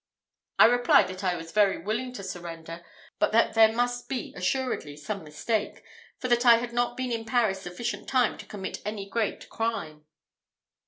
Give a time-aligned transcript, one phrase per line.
[0.57, 2.83] I replied that I was very willing to surrender,
[3.19, 5.83] but that there must be assuredly some mistake,
[6.17, 10.05] for that I had not been in Paris sufficient time to commit any great crime.